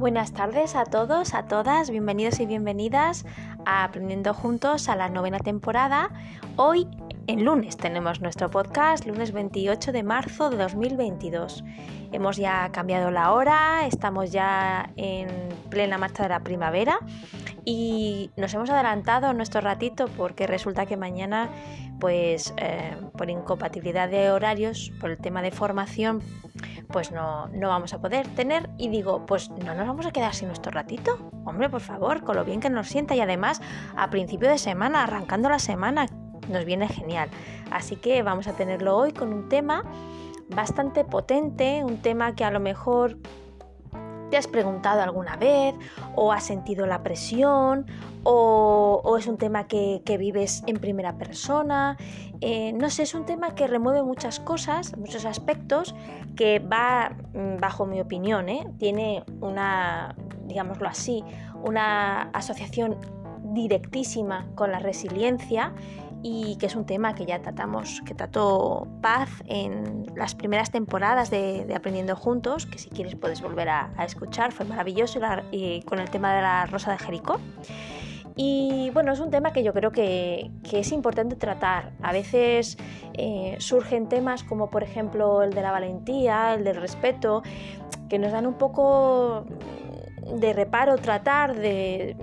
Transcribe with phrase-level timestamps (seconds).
[0.00, 3.26] Buenas tardes a todos, a todas, bienvenidos y bienvenidas
[3.66, 6.08] a Aprendiendo Juntos a la novena temporada.
[6.56, 6.88] Hoy,
[7.26, 11.62] en lunes, tenemos nuestro podcast, lunes 28 de marzo de 2022.
[12.12, 15.28] Hemos ya cambiado la hora, estamos ya en
[15.68, 16.98] plena marcha de la primavera
[17.70, 21.50] y nos hemos adelantado nuestro ratito porque resulta que mañana,
[22.00, 26.20] pues eh, por incompatibilidad de horarios, por el tema de formación,
[26.88, 28.68] pues no, no vamos a poder tener.
[28.76, 31.30] Y digo, pues no nos vamos a quedar sin nuestro ratito.
[31.44, 33.62] Hombre, por favor, con lo bien que nos sienta y además
[33.96, 36.06] a principio de semana, arrancando la semana,
[36.48, 37.28] nos viene genial.
[37.70, 39.84] Así que vamos a tenerlo hoy con un tema
[40.48, 43.16] bastante potente, un tema que a lo mejor
[44.30, 45.74] ¿Te has preguntado alguna vez?
[46.14, 47.86] ¿O has sentido la presión?
[48.22, 51.96] ¿O, es un tema que, vives en primera persona?
[52.40, 55.94] Eh, no sé, es un tema que remueve muchas cosas, muchos aspectos,
[56.36, 58.66] que va, mm, bajo mi opinión, ¿eh?
[58.78, 60.14] tiene una,
[60.46, 61.24] digámoslo así,
[61.62, 62.96] una asociación
[63.52, 65.74] directísima con la resiliencia
[66.22, 71.30] y que es un tema que ya tratamos, que trató Paz en las primeras temporadas
[71.30, 75.18] de, Aprendiendo Juntos, que si quieres puedes volver a, escuchar, fue maravilloso
[75.50, 77.40] y, con el tema de la Rosa de Jericó.
[78.36, 81.92] Y bueno, es un tema que yo creo que, es importante tratar.
[82.02, 82.78] A veces
[83.14, 87.42] eh, surgen temas como por ejemplo el de la valentía, el del respeto,
[88.08, 89.44] que nos dan un poco
[90.34, 92.16] de reparo tratar de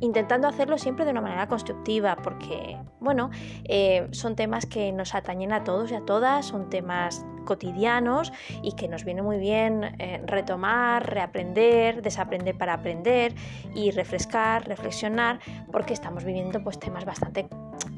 [0.00, 3.30] intentando hacerlo siempre de una manera constructiva, porque, bueno,
[3.64, 8.72] eh, son temas que nos atañen a todos y a todas, son temas cotidianos y
[8.72, 13.34] que nos viene muy bien eh, retomar, reaprender, desaprender para aprender
[13.74, 15.40] y refrescar, reflexionar,
[15.72, 17.48] porque estamos viviendo pues temas bastante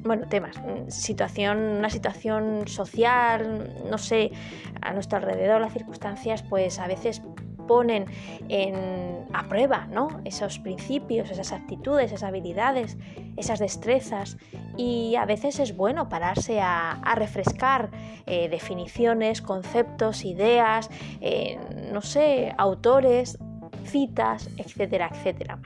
[0.05, 4.33] bueno, temas, situación, una situación social, no sé,
[4.81, 7.23] a nuestro alrededor, las circunstancias, pues a veces
[7.67, 8.07] ponen
[8.49, 9.89] en, a prueba
[10.25, 12.97] esos principios, esas actitudes, esas habilidades,
[13.37, 14.37] esas destrezas
[14.77, 17.91] y a veces es bueno pararse a, refrescar
[18.27, 20.89] eh, definiciones, conceptos, ideas,
[21.21, 21.59] eh,
[21.93, 23.39] no sé, autores,
[23.85, 25.59] citas, etcétera, etcétera.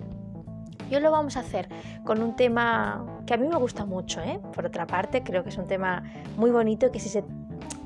[0.91, 1.69] Y hoy lo vamos a hacer
[2.05, 4.41] con un tema que a mí me gusta mucho, ¿eh?
[4.55, 6.05] por otra parte creo que es un tema
[6.37, 7.25] muy bonito que si se,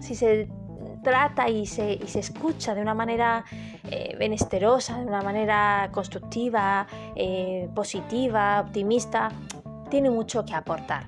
[0.00, 0.48] si se
[1.02, 3.44] trata y se, y se escucha de una manera
[3.90, 9.30] eh, benesterosa, de una manera constructiva, eh, positiva, optimista,
[9.90, 11.06] tiene mucho que aportar.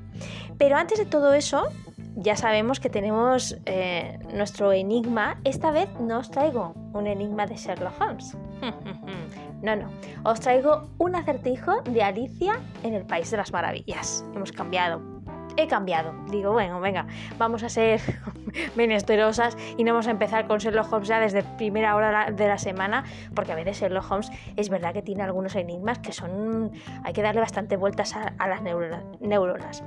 [0.58, 1.69] Pero antes de todo eso,
[2.16, 5.41] ya sabemos que tenemos eh, nuestro enigma.
[5.44, 8.36] Esta vez no os traigo un enigma de Sherlock Holmes.
[9.62, 9.88] No, no.
[10.25, 14.25] Os traigo un acertijo de Alicia en el País de las Maravillas.
[14.34, 15.12] Hemos cambiado
[15.56, 16.12] he cambiado.
[16.30, 17.06] Digo, bueno, venga,
[17.38, 18.00] vamos a ser
[18.76, 22.58] menesterosas y no vamos a empezar con Sherlock Holmes ya desde primera hora de la
[22.58, 23.04] semana,
[23.34, 26.72] porque a veces Sherlock Holmes es verdad que tiene algunos enigmas que son.
[27.04, 29.82] hay que darle bastante vueltas a, las neuronas.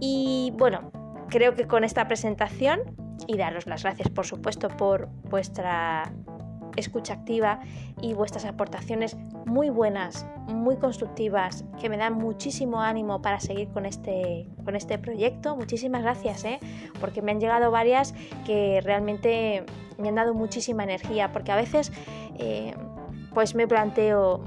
[0.00, 0.90] Y bueno,
[1.28, 2.80] creo que con esta presentación,
[3.26, 6.12] y daros las gracias por supuesto por vuestra
[6.76, 7.60] escucha activa
[8.00, 13.86] y vuestras aportaciones muy buenas, muy constructivas, que me dan muchísimo ánimo para seguir con
[13.86, 15.56] este, con este proyecto.
[15.56, 16.60] Muchísimas gracias, ¿eh?
[17.00, 18.14] porque me han llegado varias
[18.44, 19.64] que realmente
[19.98, 21.92] me han dado muchísima energía, porque a veces
[22.38, 22.74] eh,
[23.32, 24.44] pues me planteo,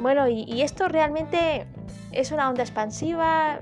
[0.00, 1.66] bueno, y esto realmente
[2.12, 3.60] es una onda expansiva,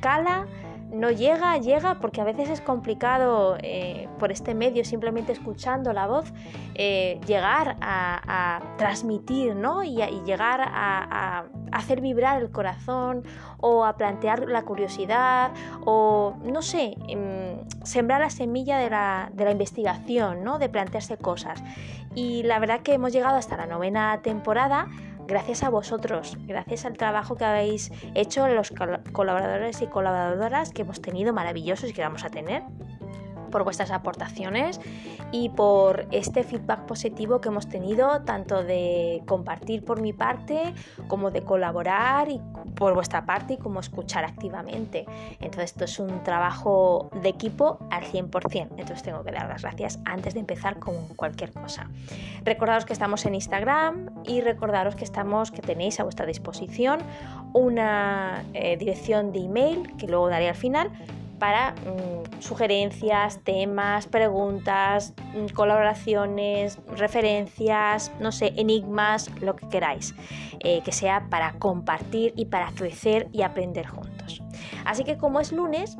[0.00, 0.46] cala,
[0.90, 6.06] no llega, llega, porque a veces es complicado eh, por este medio, simplemente escuchando la
[6.06, 6.32] voz,
[6.74, 9.82] eh, llegar a, transmitir, ¿no?
[9.82, 13.24] Y, llegar a, hacer vibrar el corazón
[13.58, 15.52] o a plantear la curiosidad
[15.84, 20.58] o, no sé, em, sembrar la semilla de la, de la investigación, ¿no?
[20.58, 21.62] De plantearse cosas.
[22.14, 24.88] Y la verdad que hemos llegado hasta la novena temporada
[25.26, 28.72] gracias a vosotros, gracias al trabajo que habéis hecho los
[29.12, 32.62] colaboradores y colaboradoras que hemos tenido maravillosos y que vamos a tener
[33.56, 34.78] por vuestras aportaciones
[35.32, 40.74] y por este feedback positivo que hemos tenido, tanto de compartir por mi parte
[41.08, 42.38] como de colaborar y
[42.74, 45.06] por vuestra parte y como escuchar activamente.
[45.40, 48.72] Entonces esto es un trabajo de equipo al 100%.
[48.76, 51.88] Entonces tengo que dar las gracias antes de empezar con cualquier cosa.
[52.44, 56.98] Recordaros que estamos en Instagram y recordaros que estamos que tenéis a vuestra disposición
[57.54, 60.90] una eh, dirección de email que luego daré al final
[61.38, 70.14] para mm, sugerencias, temas, preguntas, mm, colaboraciones, referencias, no sé, enigmas, lo que queráis,
[70.60, 74.42] eh, que sea para compartir y para crecer y aprender juntos.
[74.84, 75.96] Así que como es lunes,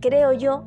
[0.00, 0.64] creo yo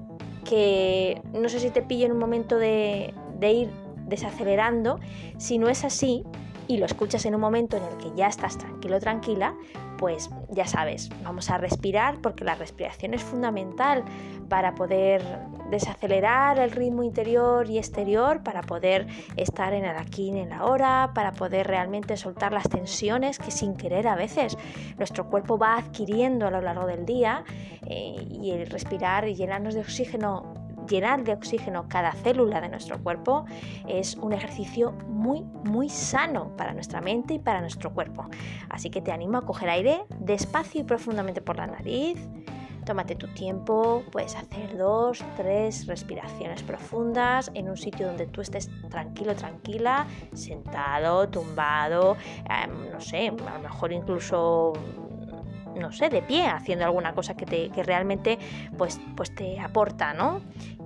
[0.47, 3.69] que no sé si te pillo en un momento de, de ir
[4.07, 4.99] desacelerando,
[5.37, 6.25] si no es así,
[6.67, 9.55] y lo escuchas en un momento en el que ya estás tranquilo tranquila,
[9.97, 14.03] pues ya sabes, vamos a respirar porque la respiración es fundamental
[14.49, 15.21] para poder
[15.69, 21.11] desacelerar el ritmo interior y exterior, para poder estar en el aquí en la hora,
[21.13, 24.57] para poder realmente soltar las tensiones que sin querer a veces
[24.97, 27.43] nuestro cuerpo va adquiriendo a lo largo del día
[27.85, 30.50] eh, y el respirar y llenarnos de oxígeno
[30.87, 33.45] llenar de oxígeno cada célula de nuestro cuerpo
[33.87, 38.25] es un ejercicio muy, muy sano para nuestra mente y para nuestro cuerpo.
[38.69, 42.17] Así que te animo a coger aire despacio y profundamente por la nariz.
[42.85, 48.71] Tómate tu tiempo, puedes hacer dos, tres respiraciones profundas en un sitio donde tú estés
[48.89, 52.17] tranquilo, tranquila, sentado, tumbado,
[52.49, 54.73] em, no sé, a lo mejor incluso
[55.75, 58.39] no sé, de pie, haciendo alguna cosa que, te, que realmente
[58.77, 60.41] pues, pues te aporta, ¿no?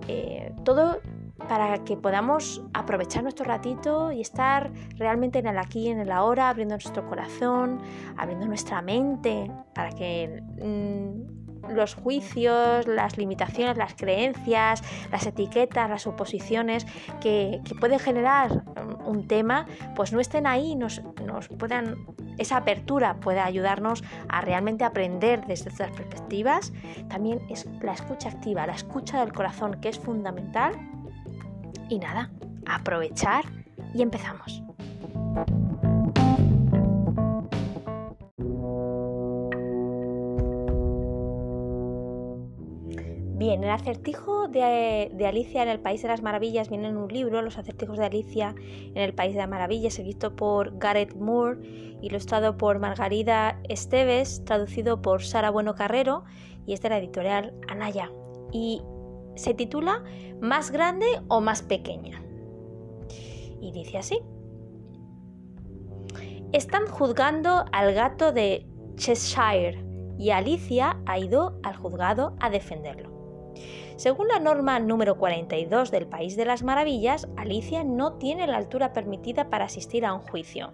[0.08, 1.00] Eh, todo
[1.48, 6.12] para que podamos aprovechar nuestro ratito y estar realmente en el aquí y en el
[6.12, 7.80] ahora, abriendo nuestro corazón,
[8.18, 14.82] abriendo nuestra mente, para que mm, los juicios, las limitaciones, las creencias,
[15.12, 16.86] las etiquetas, las oposiciones
[17.22, 21.02] que, pueden generar mm, un tema, pues no estén ahí, nos,
[21.58, 22.06] puedan
[22.38, 26.74] esa apertura puede ayudarnos a realmente aprender desde estas perspectivas.
[27.10, 30.74] También es la escucha activa, la escucha del corazón, que es fundamental.
[31.90, 32.32] Y nada,
[32.66, 33.46] aprovechar
[33.94, 34.64] y empezamos.
[43.38, 47.42] Bien, el acertijo de, Alicia en el País de las Maravillas viene en un libro,
[47.42, 51.60] Los acertijos de Alicia en el País de las Maravillas, escrito por Gareth Moore,
[52.02, 56.24] ilustrado por Margarida Esteves, traducido por Sara Bueno Carrero
[56.66, 58.10] y es de la editorial Anaya.
[58.54, 58.82] Y
[59.36, 60.02] se titula
[60.40, 62.24] Más grande o más pequeña.
[63.60, 64.18] Y dice así.
[66.54, 68.66] Están juzgando al gato de
[68.96, 69.84] Cheshire
[70.18, 73.15] y Alicia ha ido al juzgado a defenderlo.
[73.98, 78.92] Según la norma número 42 del País de las Maravillas, Alicia no tiene la altura
[78.92, 80.74] permitida para asistir a un juicio.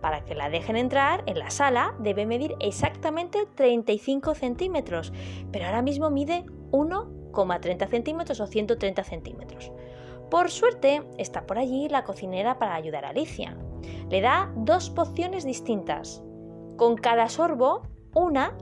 [0.00, 5.12] Para que la dejen entrar en la sala debe medir exactamente 35 centímetros,
[5.50, 9.72] pero ahora mismo mide 1,30 centímetros o 130 centímetros.
[10.30, 13.56] Por suerte está por allí la cocinera para ayudar a Alicia.
[14.10, 16.22] Le da dos pociones distintas.
[16.76, 17.82] Con cada sorbo,
[18.14, 18.56] una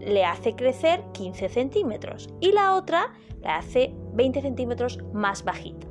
[0.00, 5.86] le hace crecer 15 centímetros y la otra la hace 20 centímetros más bajita.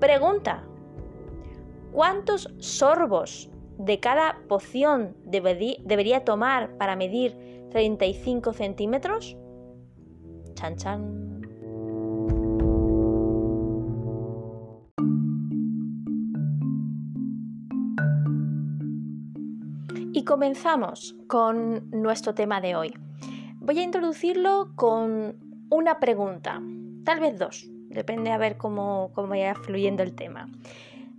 [0.00, 0.64] Pregunta,
[1.92, 7.36] ¿cuántos sorbos de cada poción debería tomar para medir
[7.70, 9.36] 35 centímetros?
[10.54, 11.21] Chan chan.
[20.22, 22.94] Y comenzamos con nuestro tema de hoy.
[23.58, 25.34] Voy a introducirlo con
[25.68, 26.62] una pregunta,
[27.02, 30.48] tal vez dos, depende a ver cómo, cómo vaya fluyendo el tema.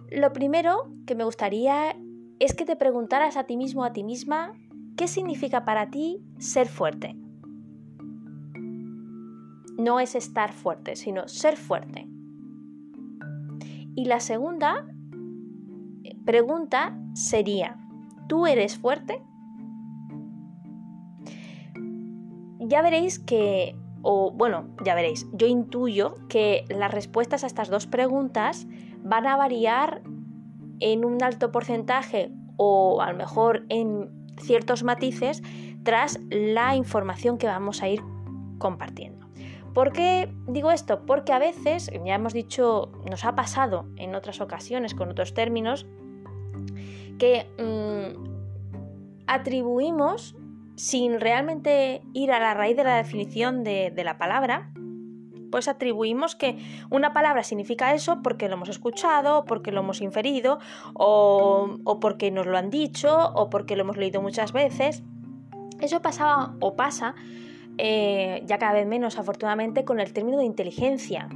[0.10, 1.98] Lo primero que me gustaría
[2.40, 4.54] es que te preguntaras a ti mismo o a ti misma
[4.96, 7.14] qué significa para ti ser fuerte.
[9.78, 12.08] No es estar fuerte, sino ser fuerte.
[13.98, 14.88] Y la segunda
[16.24, 17.83] pregunta sería,
[18.28, 19.22] ¿Tú eres fuerte?
[22.60, 27.88] Ya veréis que, o bueno, ya veréis, yo intuyo que las respuestas a estas dos
[27.88, 28.68] preguntas
[29.04, 30.02] van a variar
[30.80, 35.42] en un alto porcentaje o a lo mejor en ciertos matices
[35.84, 38.02] tras la información que vamos a ir
[38.58, 39.28] compartiendo.
[39.74, 41.06] ¿Por qué digo esto?
[41.06, 45.88] Porque a veces, ya hemos dicho, nos ha pasado en otras ocasiones con otros términos,
[47.18, 48.34] que mm,
[49.28, 50.36] atribuimos,
[50.76, 54.72] sin realmente ir a la raíz de la definición de, la palabra,
[55.52, 56.58] pues atribuimos que
[56.90, 60.60] una palabra significa eso porque lo hemos escuchado, porque lo hemos inferido,
[60.94, 65.04] o, porque nos lo han dicho, o porque lo hemos leído muchas veces.
[65.80, 67.14] Eso pasaba o pasa,
[67.78, 71.30] eh, ya cada vez menos afortunadamente, con el término de inteligencia.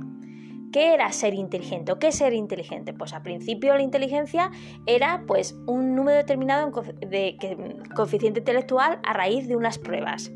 [0.72, 2.94] ¿Qué era ser inteligente o qué es ser inteligente?
[2.94, 4.52] Pues al principio la inteligencia
[4.86, 6.70] era pues un número determinado
[7.00, 7.38] de
[7.96, 10.32] coeficiente intelectual a raíz de unas pruebas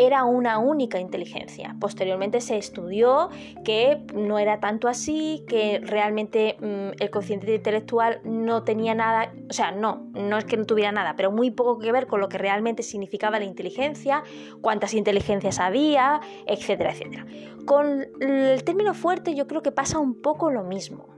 [0.00, 1.76] era una única inteligencia.
[1.78, 3.28] Posteriormente se estudió
[3.64, 9.52] que no era tanto así, que realmente mm, el coeficiente intelectual no tenía nada, o
[9.52, 12.30] sea, no, no es que no tuviera nada, pero muy poco que ver con lo
[12.30, 14.22] que realmente significaba la inteligencia,
[14.62, 17.26] cuántas inteligencias había, etcétera, etcétera.
[17.66, 21.08] Con el término fuerte yo creo que pasa un poco lo mismo.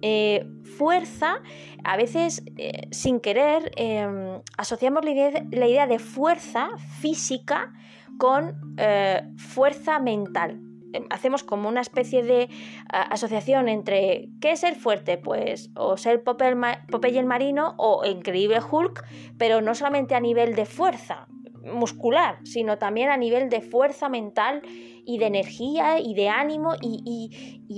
[0.00, 1.42] eh, fuerza,
[1.82, 6.68] a veces eh, sin querer, em, asociamos la idea, de fuerza
[7.00, 7.72] física
[8.18, 10.60] con eh, fuerza mental.
[10.92, 12.48] Em, hacemos como una especie de
[12.90, 19.04] asociación entre qué es ser fuerte, pues o ser Popeye el marino o increíble Hulk,
[19.38, 21.28] pero no solamente a nivel de fuerza
[21.72, 24.62] muscular, sino también a nivel de fuerza mental
[25.04, 27.30] y de energía y de ánimo y,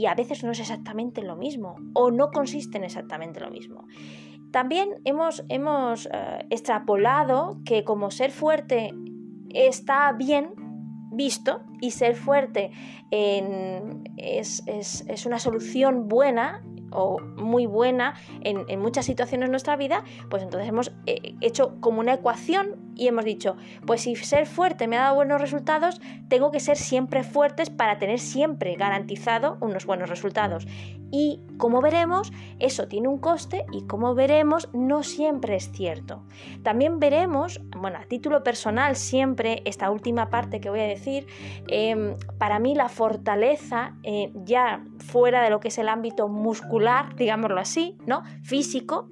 [0.07, 3.87] a veces no es exactamente lo mismo o no consiste en exactamente lo mismo.
[4.51, 8.93] También hemos, hemos eh, extrapolado que como ser fuerte
[9.55, 10.55] está bien
[11.13, 12.71] visto y ser fuerte
[13.11, 20.43] es, es, una solución buena o muy buena en, muchas situaciones de nuestra vida, pues
[20.43, 24.99] entonces hemos eh, hecho como una ecuación y hemos dicho, pues si ser fuerte me
[24.99, 30.11] ha dado buenos resultados, tengo que ser siempre fuertes para tener siempre garantizado unos buenos
[30.11, 30.67] resultados.
[31.11, 36.25] Y como veremos, eso tiene un coste y como veremos, no siempre es cierto.
[36.63, 41.27] También veremos, bueno, a título personal siempre, esta última parte que voy a decir,
[41.69, 47.17] em, para mí la fortaleza, eh, ya fuera de lo que es el ámbito muscular,
[47.17, 48.25] digámoslo así, ¿no?
[48.43, 49.09] Físico,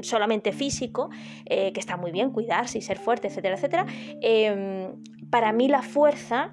[0.00, 1.10] solamente físico,
[1.46, 3.86] eh, que está muy bien cuidarse y ser fuerte, etcétera, etcétera.
[4.20, 4.92] Em,
[5.30, 6.52] para mí la fuerza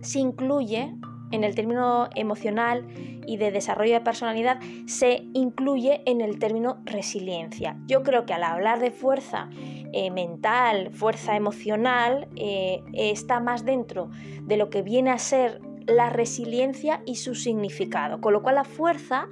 [0.00, 0.94] se incluye
[1.30, 2.86] en el término emocional
[3.26, 7.76] y de desarrollo de personalidad se incluye en el término resiliencia.
[7.86, 9.48] Yo creo que al hablar de fuerza
[9.92, 14.10] eh, mental, fuerza emocional, eh, está más dentro
[14.42, 18.64] de lo que viene a ser la resiliencia y su significado, con lo cual la
[18.64, 19.28] fuerza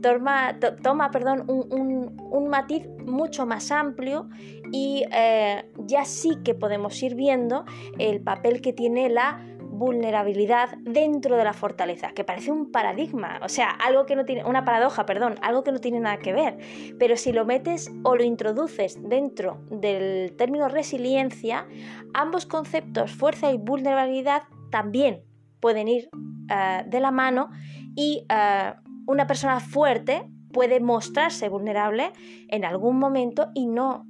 [0.00, 4.28] toma, toma perdón, un, matiz mucho más amplio
[4.72, 7.64] y eh, ya sí que podemos ir viendo
[7.98, 9.44] el papel que tiene la
[9.76, 14.44] vulnerabilidad dentro de la fortaleza, que parece un paradigma, o sea, algo que no tiene,
[14.44, 16.58] una paradoja, perdón, algo que no tiene nada que ver.
[16.98, 21.66] Pero si lo metes o lo introduces dentro del término resiliencia,
[22.14, 25.22] ambos conceptos, fuerza y vulnerabilidad, también
[25.66, 26.08] pueden ir
[26.48, 27.50] eh, de la mano
[27.96, 28.72] y eh,
[29.08, 32.12] una persona fuerte puede mostrarse vulnerable
[32.46, 34.06] en algún momento y no,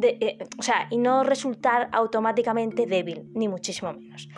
[0.00, 4.28] eh, o sea, y no resultar automáticamente débil, ni muchísimo menos.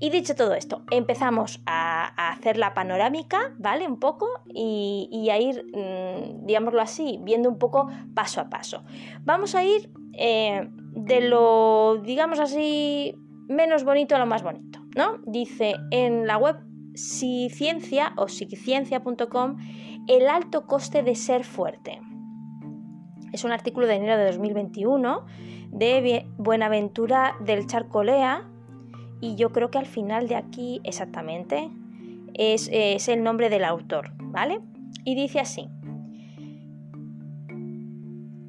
[0.00, 3.86] Y dicho todo esto, empezamos a, hacer la panorámica, ¿vale?
[3.86, 8.84] Un poco y, a ir, mm, digámoslo así, viendo un poco paso a paso.
[9.20, 13.14] Vamos a ir eh, de lo, digamos así,
[13.48, 15.18] menos bonito a lo más bonito, ¿no?
[15.26, 16.56] Dice en la web
[16.94, 19.56] Ciencia o psiciencia.com
[20.06, 22.00] el alto coste de ser fuerte.
[23.32, 25.26] Es un artículo de enero de 2021
[25.72, 28.48] de Buenaventura del Charcolea
[29.20, 31.70] y yo creo que al final de aquí exactamente
[32.34, 34.60] es, es el nombre del autor, ¿vale?
[35.04, 35.68] Y dice así.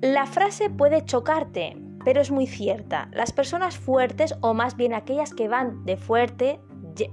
[0.02, 3.10] La frase puede chocarte, pero es muy cierta.
[3.12, 6.62] Las personas fuertes, o más bien aquellas que van de fuerte,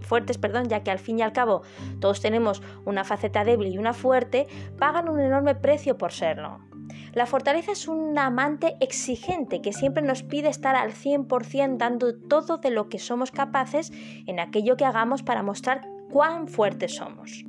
[0.03, 1.63] fuertes, perdón, ya que al fin y al cabo
[1.99, 4.47] todos tenemos una faceta débil y una fuerte,
[4.79, 6.61] pagan un enorme precio por serlo.
[7.15, 12.59] La fortaleza es un amante exigente que siempre nos pide estar al 100% dando todo
[12.59, 13.91] de lo que somos capaces
[14.27, 17.45] en aquello que hagamos para mostrar cuán fuertes somos.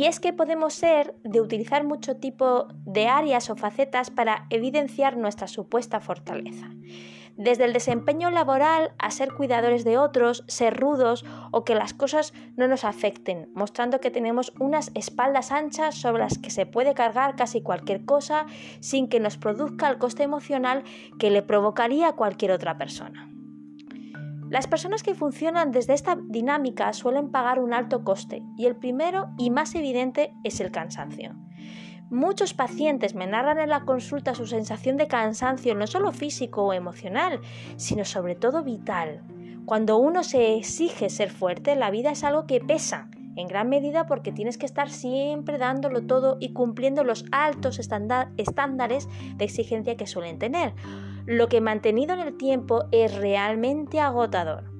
[0.00, 5.18] Y es que podemos ser de utilizar mucho tipo de áreas o facetas para evidenciar
[5.18, 6.70] nuestra supuesta fortaleza.
[7.36, 12.32] Desde el desempeño laboral a ser cuidadores de otros, ser rudos o que las cosas
[12.56, 17.36] no nos afecten, mostrando que tenemos unas espaldas anchas sobre las que se puede cargar
[17.36, 18.46] casi cualquier cosa
[18.80, 20.82] sin que nos produzca el coste emocional
[21.18, 23.29] que le provocaría a cualquier otra persona.
[24.50, 29.30] Las personas que funcionan desde esta dinámica suelen pagar un alto coste y el primero
[29.38, 31.36] y más evidente es el cansancio.
[32.10, 36.72] Muchos pacientes me narran en la consulta su sensación de cansancio no solo físico o
[36.72, 37.40] emocional,
[37.76, 39.22] sino sobre todo vital.
[39.66, 44.06] Cuando uno se exige ser fuerte, la vida es algo que pesa, en gran medida
[44.06, 50.08] porque tienes que estar siempre dándolo todo y cumpliendo los altos estándares de exigencia que
[50.08, 50.74] suelen tener
[51.26, 54.70] lo que mantenido en el tiempo es realmente agotador.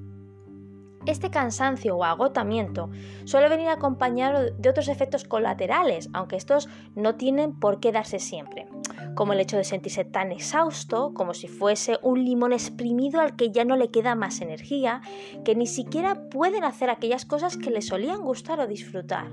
[1.07, 2.91] Este cansancio o agotamiento
[3.25, 8.69] suele venir acompañado de otros efectos colaterales, aunque estos no tienen por qué darse siempre,
[9.15, 13.51] como el hecho de sentirse tan exhausto, como si fuese un limón exprimido al que
[13.51, 15.01] ya no le queda más energía,
[15.43, 19.29] que ni siquiera pueden hacer aquellas cosas que le solían gustar o disfrutar.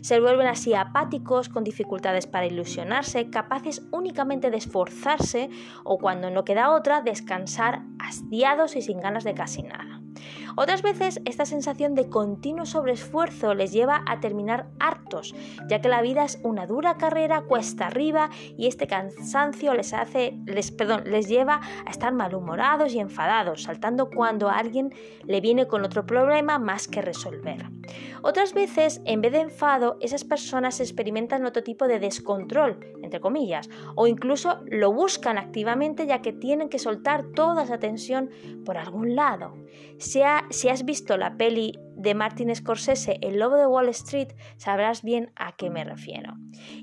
[0.00, 5.50] Se vuelven así apáticos, con dificultades para ilusionarse, capaces únicamente de esforzarse
[5.84, 10.00] o cuando no queda otra, descansar hastiados y sin ganas de casi nada.
[10.60, 15.32] Otras veces esta sensación de continuo sobreesfuerzo les lleva a terminar hartos,
[15.68, 20.36] ya que la vida es una dura carrera cuesta arriba y este cansancio les hace
[20.46, 24.92] les perdón, les lleva a estar malhumorados y enfadados, saltando cuando alguien
[25.24, 27.66] le viene con otro problema más que resolver.
[28.22, 33.70] Otras veces, en vez de enfado, esas personas experimentan otro tipo de descontrol, entre comillas,
[33.94, 38.30] o incluso lo buscan activamente ya que tienen que soltar toda esa tensión
[38.64, 39.54] por algún lado.
[39.98, 45.02] Sea si has visto la peli de Martin Scorsese, El Lobo de Wall Street, sabrás
[45.02, 46.34] bien a qué me refiero.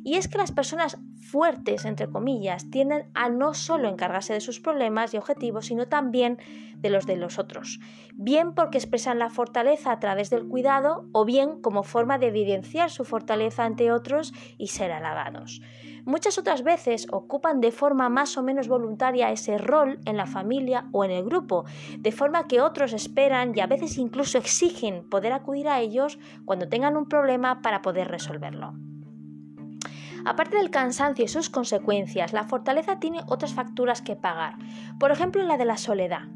[0.03, 4.59] Y es que las personas fuertes, entre comillas, tienden a no solo encargarse de sus
[4.59, 6.37] problemas y objetivos, sino también
[6.75, 7.79] de los de los otros,
[8.13, 12.91] bien porque expresan la fortaleza a través del cuidado o bien como forma de evidenciar
[12.91, 15.61] su fortaleza ante otros y ser alabados.
[16.05, 20.87] Muchas otras veces ocupan de forma más o menos voluntaria ese rol en la familia
[20.91, 21.65] o en el grupo,
[21.97, 26.69] de forma que otros esperan y a veces incluso exigen poder acudir a ellos cuando
[26.69, 28.75] tengan un problema para poder resolverlo.
[30.25, 34.55] Aparte del cansancio y sus consecuencias, la fortaleza tiene otras facturas que pagar,
[34.99, 36.27] por ejemplo la de la soledad.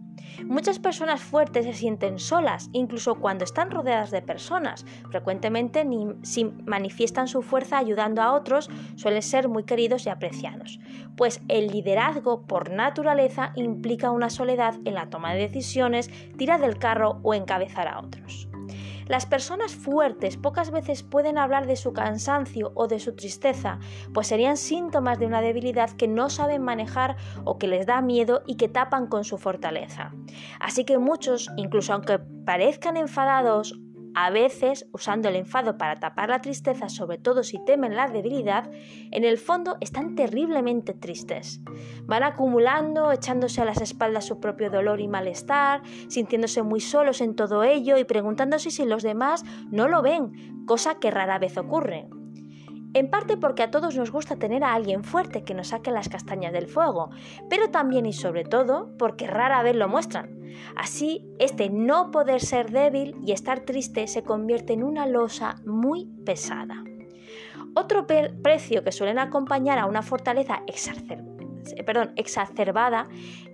[0.46, 4.86] Muchas personas fuertes se sienten solas, incluso cuando están rodeadas de personas.
[5.10, 5.86] Frecuentemente,
[6.24, 10.80] si manifiestan su fuerza ayudando a otros, suelen ser muy queridos y apreciados.
[11.16, 16.78] Pues el liderazgo, por naturaleza, implica una soledad en la toma de decisiones, tirar del
[16.78, 18.49] carro o encabezar a otros.
[19.10, 23.80] Las personas fuertes pocas veces pueden hablar de su cansancio o de su tristeza,
[24.14, 28.44] pues serían síntomas de una debilidad que no saben manejar o que les da miedo
[28.46, 30.12] y que tapan con su fortaleza.
[30.60, 33.80] Así que muchos, incluso aunque parezcan enfadados
[34.16, 38.70] a veces, usando el enfado para tapar la tristeza, sobre todo si temen la debilidad,
[39.12, 41.62] en el fondo están terriblemente tristes.
[42.06, 47.36] Van acumulando, echándose a las espaldas su propio dolor y malestar, sintiéndose muy solos en
[47.36, 52.10] todo ello y preguntándose si los demás no lo ven, cosa que rara vez ocurre.
[52.94, 56.10] En parte porque a todos nos gusta tener a alguien fuerte que nos saque las
[56.10, 57.12] castañas del fuego,
[57.50, 60.40] pero también y sobre todo porque rara vez lo muestran.
[60.76, 66.08] Así, este no poder ser débil y estar triste se convierte en una losa muy
[66.26, 66.84] pesada.
[67.76, 70.64] Otro precio que suelen acompañar a una fortaleza
[72.16, 73.08] exacerbada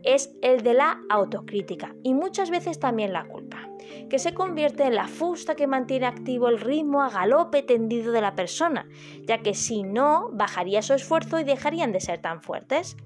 [0.04, 3.68] es el de la autocrítica y muchas veces también la culpa
[4.10, 8.22] que se convierte en la fusta que mantiene activo el ritmo a galope tendido de
[8.22, 8.88] la persona,
[9.24, 12.98] ya que si no, bajaría su esfuerzo y dejarían de ser tan fuertes.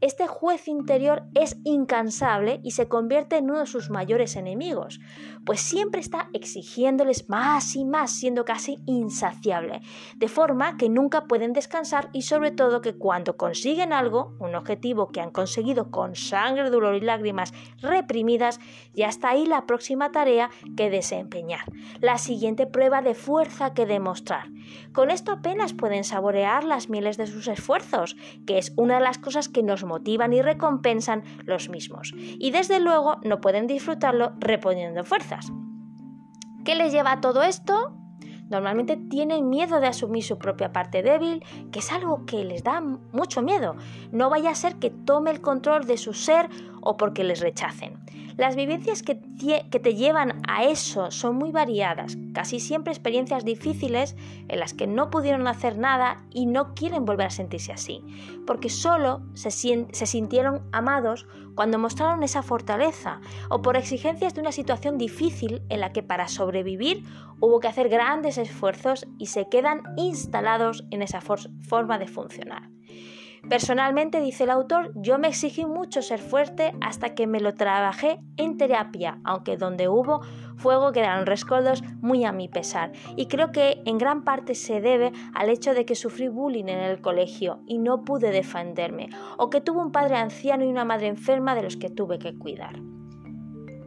[0.00, 5.00] Este juez interior es incansable y se convierte en uno de sus mayores enemigos,
[5.46, 9.80] pues siempre está exigiéndoles más y más, siendo casi insaciable,
[10.16, 15.08] de forma que nunca pueden descansar y sobre todo que cuando consiguen algo, un objetivo
[15.08, 18.58] que han conseguido con sangre, dolor y lágrimas reprimidas,
[18.92, 21.64] ya está ahí la próxima tarea que desempeñar,
[22.00, 24.48] la siguiente prueba de fuerza que demostrar.
[24.92, 29.18] Con esto apenas pueden saborear las mieles de sus esfuerzos, que es una de las
[29.18, 32.12] cosas que nos motivan y recompensan los mismos.
[32.16, 34.98] Y desde luego no pueden disfrutarlo reponiendo
[36.64, 37.92] ¿Qué les lleva a todo esto?
[38.48, 42.80] Normalmente tienen miedo de asumir su propia parte débil, que es algo que les da
[42.80, 43.74] mucho miedo.
[44.12, 46.48] No vaya a ser que tome el control de su ser
[46.86, 47.98] o porque les rechacen.
[48.36, 54.14] Las vivencias que, te llevan a eso son muy variadas, casi siempre experiencias difíciles
[54.48, 58.02] en las que no pudieron hacer nada y no quieren volver a sentirse así,
[58.46, 64.98] porque solo se, sintieron amados cuando mostraron esa fortaleza o por exigencias de una situación
[64.98, 67.04] difícil en la que para sobrevivir
[67.40, 72.75] hubo que hacer grandes esfuerzos y se quedan instalados en esa forma de funcionar.
[73.48, 78.18] Personalmente, dice el autor, yo me exigí mucho ser fuerte hasta que me lo trabajé
[78.36, 80.22] en terapia, aunque donde hubo
[80.56, 82.90] fuego quedaron rescoldos muy a mi pesar.
[83.14, 86.80] Y creo que en gran parte se debe al hecho de que sufrí bullying en
[86.80, 91.06] el colegio y no pude defenderme, o que tuve un padre anciano y una madre
[91.06, 92.80] enferma de los que tuve que cuidar.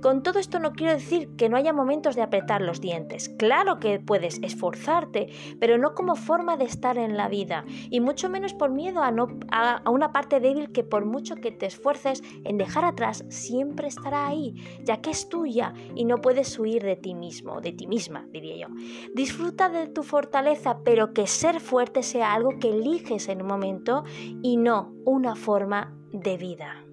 [0.01, 3.29] Con todo esto no quiero decir que no haya momentos de apretar los dientes.
[3.37, 5.27] Claro que puedes esforzarte,
[5.59, 9.11] pero no como forma de estar en la vida, y mucho menos por miedo a,
[9.11, 13.87] no, a, una parte débil que por mucho que te esfuerces en dejar atrás, siempre
[13.87, 17.87] estará ahí, ya que es tuya y no puedes huir de ti mismo, de ti
[17.87, 18.75] misma, diría yo.
[19.13, 24.03] Disfruta de tu fortaleza, pero que ser fuerte sea algo que eliges en un momento
[24.41, 26.88] y no una forma de vida.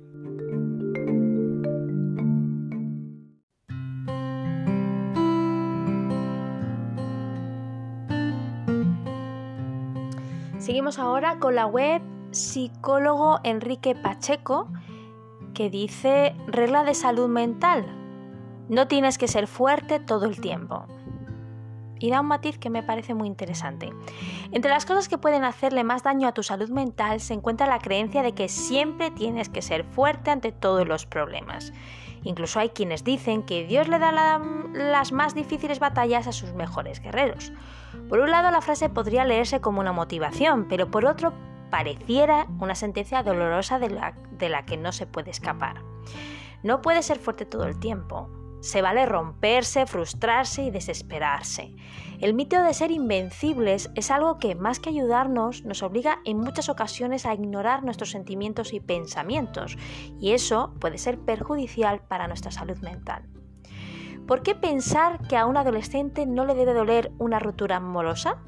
[10.66, 12.02] Seguimos ahora con la web
[12.32, 14.66] psicólogo Enrique Pacheco
[15.54, 17.86] que dice regla de salud mental.
[18.68, 20.84] No tienes que ser fuerte todo el tiempo.
[22.00, 23.92] Y da un matiz que me parece muy interesante.
[24.50, 27.78] Entre las cosas que pueden hacerle más daño a tu salud mental se encuentra la
[27.78, 31.72] creencia de que siempre tienes que ser fuerte ante todos los problemas.
[32.26, 34.40] Incluso hay quienes dicen que Dios le da
[34.72, 37.52] las más difíciles batallas a sus mejores guerreros.
[38.08, 41.32] Por un lado, la frase podría leerse como una motivación, pero por otro,
[41.70, 45.82] pareciera una sentencia dolorosa de la, de la que no se puede escapar.
[46.64, 48.28] No puede ser fuerte todo el tiempo.
[48.60, 51.74] Se vale romperse, frustrarse y desesperarse.
[52.20, 56.68] El mito de ser invencibles es algo que, más que ayudarnos, nos obliga en muchas
[56.68, 59.76] ocasiones a ignorar nuestros sentimientos y pensamientos,
[60.18, 63.26] y eso puede ser perjudicial para nuestra salud mental.
[64.26, 68.42] ¿Por qué pensar que a un adolescente no le debe doler una ruptura amorosa?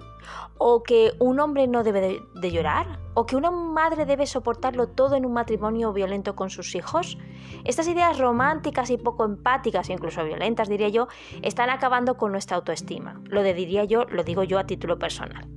[0.57, 2.99] ¿O que un hombre no debe de, llorar?
[3.15, 7.19] ¿O que una madre debe soportarlo todo en un matrimonio violento con sus hijos?
[7.65, 11.09] Estas ideas románticas y poco empáticas, incluso violentas diría yo,
[11.43, 13.21] están acabando con nuestra autoestima.
[13.25, 15.49] Lo diría yo, lo digo yo a título personal.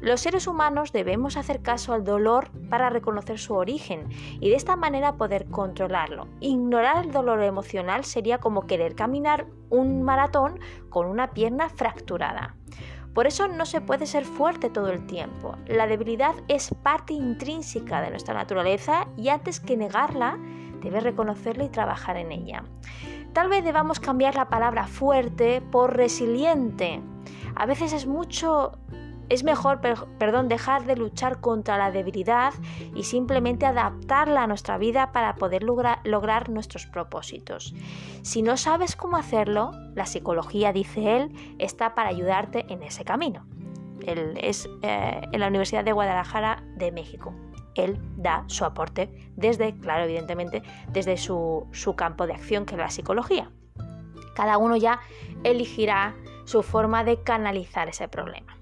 [0.00, 4.08] Los seres humanos debemos hacer caso al dolor para reconocer su origen
[4.40, 6.26] y de esta manera poder controlarlo.
[6.40, 10.58] Ignorar el dolor emocional sería como querer caminar un maratón
[10.88, 12.56] con una pierna fracturada.
[13.12, 15.56] Por eso no se puede ser fuerte todo el tiempo.
[15.66, 20.38] La debilidad es parte intrínseca de nuestra naturaleza y antes que negarla,
[20.80, 22.64] debes reconocerla y trabajar en ella.
[23.34, 27.02] Tal vez debamos cambiar la palabra fuerte por resiliente.
[27.54, 28.72] A veces es mucho
[29.30, 32.52] es mejor, perdón, dejar de luchar contra la debilidad
[32.96, 37.72] y simplemente adaptarla a nuestra vida para poder lograr nuestros propósitos.
[38.22, 43.46] Si no sabes cómo hacerlo, la psicología, dice él, está para ayudarte en ese camino.
[44.04, 47.32] Él es eh, en la Universidad de Guadalajara de México.
[47.76, 52.80] Él da su aporte desde, claro, evidentemente, desde su, su campo de acción, que es
[52.80, 53.48] la psicología.
[54.34, 54.98] Cada uno ya
[55.44, 56.16] elegirá
[56.46, 58.56] su forma de canalizar ese problema.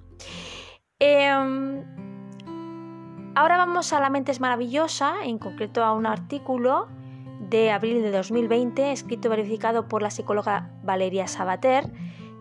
[1.00, 1.84] Em,
[3.37, 6.88] ahora vamos a La mente es maravillosa, en concreto a un artículo
[7.38, 11.92] de abril de 2020, escrito y verificado por la psicóloga Valeria Sabater,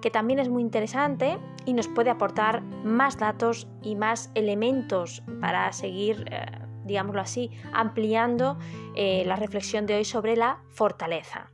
[0.02, 5.72] que también es muy interesante y nos puede aportar más datos y más elementos para
[5.72, 6.48] seguir, eh,
[6.84, 8.58] digámoslo así, ampliando
[8.96, 11.52] eh, la reflexión de hoy sobre la fortaleza.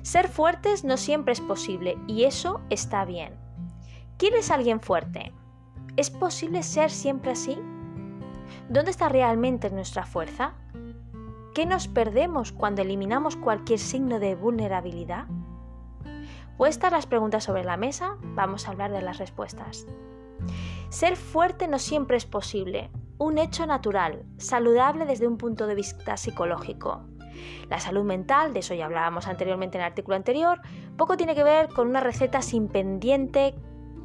[0.00, 3.34] Ser fuertes no siempre es posible y eso está bien.
[4.16, 5.34] ¿Quién es alguien fuerte?
[5.98, 7.58] ¿Es posible ser siempre así?
[8.68, 10.54] ¿Dónde está realmente nuestra fuerza?
[11.56, 15.26] ¿Qué nos perdemos cuando eliminamos cualquier signo de vulnerabilidad?
[16.56, 19.88] Puestas las preguntas sobre la mesa, vamos a hablar de las respuestas.
[20.88, 26.16] Ser fuerte no siempre es posible, un hecho natural, saludable desde un punto de vista
[26.16, 27.08] psicológico.
[27.68, 30.60] La salud mental, de eso ya hablábamos anteriormente en el artículo anterior,
[30.96, 33.56] poco tiene que ver con una receta sin pendiente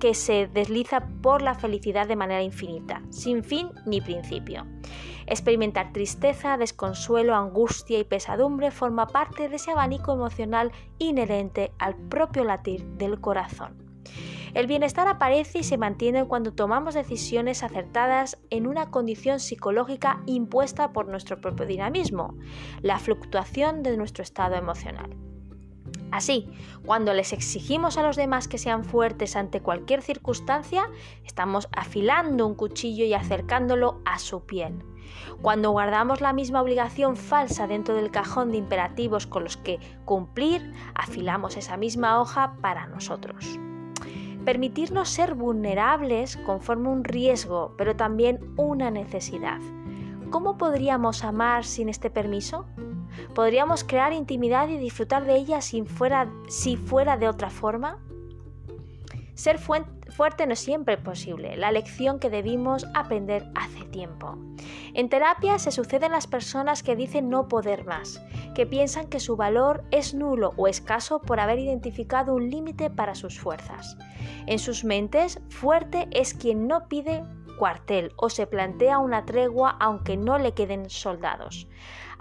[0.04, 4.68] que se desliza por la felicidad de manera infinita, sin fin ni principio.
[5.28, 12.44] Experimentar tristeza, desconsuelo, angustia y pesadumbre forma parte de ese abanico emocional inherente al propio
[12.44, 13.78] latir del corazón.
[14.54, 20.92] El bienestar aparece y se mantiene cuando tomamos decisiones acertadas en una condición psicológica impuesta
[20.92, 22.36] por nuestro propio dinamismo,
[22.82, 25.16] la fluctuación de nuestro estado emocional.
[26.12, 26.48] Así,
[26.86, 30.90] cuando les exigimos a los demás que sean fuertes ante cualquier circunstancia,
[31.26, 34.84] estamos afilando un cuchillo y acercándolo a su piel.
[35.42, 40.72] Cuando guardamos la misma obligación falsa dentro del cajón de imperativos con los que cumplir,
[40.96, 43.60] afilamos esa misma hoja para nosotros.
[44.46, 49.60] Permitirnos ser vulnerables conforma un riesgo, pero también una necesidad.
[50.34, 52.66] ¿Cómo podríamos amar sin este permiso?
[53.36, 58.00] ¿Podríamos crear intimidad y disfrutar de ella si fuera, si fuera de otra forma?
[59.36, 64.40] Ser fuerte no es siempre posible, la lección que debimos aprender hace tiempo.
[64.96, 68.20] En terapia se suceden las personas que dicen no poder más,
[68.56, 73.14] que piensan que su valor es nulo o escaso por haber identificado un límite para
[73.14, 74.00] sus fuerzas.
[74.48, 77.24] En sus mentes, fuerte es quien no pide
[77.58, 81.68] cuartel o se plantea una tregua aunque no le queden soldados.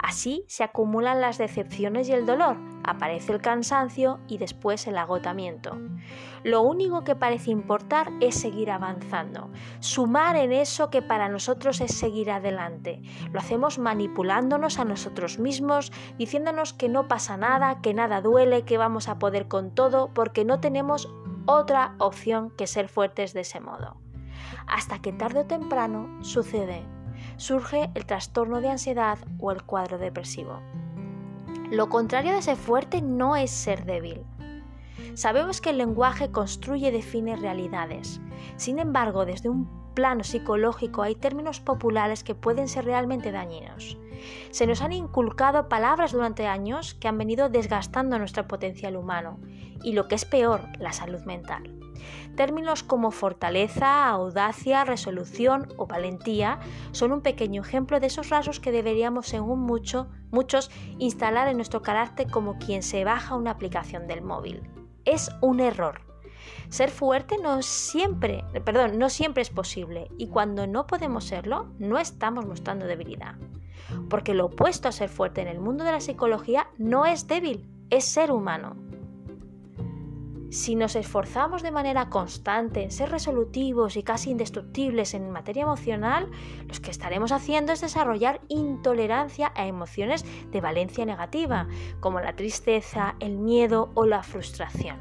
[0.03, 5.77] Así se acumulan las decepciones y el dolor, aparece el cansancio y después el agotamiento.
[6.43, 11.95] Lo único que parece importar es seguir avanzando, sumar en eso que para nosotros es
[11.95, 13.01] seguir adelante.
[13.31, 18.77] Lo hacemos manipulándonos a nosotros mismos, diciéndonos que no pasa nada, que nada duele, que
[18.77, 21.07] vamos a poder con todo, porque no tenemos
[21.45, 24.02] otra opción que ser fuertes de ese modo.
[24.67, 26.83] Hasta que tarde o temprano sucede.
[27.37, 30.59] Surge el trastorno de ansiedad o el cuadro depresivo.
[31.71, 34.23] Lo contrario de ser fuerte no es ser débil.
[35.15, 38.21] Sabemos que el lenguaje construye y define realidades.
[38.57, 43.97] Sin embargo, desde un plano psicológico hay términos populares que pueden ser realmente dañinos.
[44.51, 49.39] Se nos han inculcado palabras durante años que han venido desgastando nuestro potencial humano
[49.83, 51.63] y lo que es peor, la salud mental.
[52.35, 56.59] Términos como fortaleza, audacia, resolución o valentía
[56.91, 61.81] son un pequeño ejemplo de esos rasgos que deberíamos, según mucho, muchos, instalar en nuestro
[61.81, 64.63] carácter como quien se baja una aplicación del móvil.
[65.05, 66.01] Es un error.
[66.69, 71.99] Ser fuerte no siempre, perdón, no siempre es posible y cuando no podemos serlo, no
[71.99, 73.35] estamos mostrando debilidad.
[74.09, 77.67] Porque lo opuesto a ser fuerte en el mundo de la psicología no es débil,
[77.89, 78.75] es ser humano.
[80.53, 86.29] Si nos esforzamos de manera constante en ser resolutivos y casi indestructibles en materia emocional,
[86.67, 91.67] lo que estaremos haciendo es desarrollar intolerancia a emociones de valencia negativa,
[91.99, 94.97] como la tristeza, el miedo o la frustración.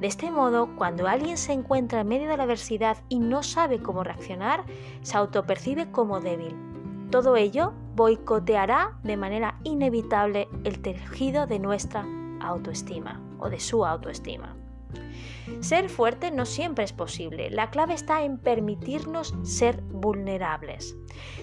[0.00, 3.82] De este modo, cuando alguien se encuentra en medio de la adversidad y no sabe
[3.82, 4.64] cómo reaccionar,
[5.02, 6.73] se autopercibe como débil.
[7.14, 12.04] Todo ello boicoteará de manera inevitable el tejido de nuestra
[12.40, 14.56] autoestima o de su autoestima.
[15.60, 17.50] Ser fuerte no siempre es posible.
[17.50, 20.96] La clave está en permitirnos ser vulnerables.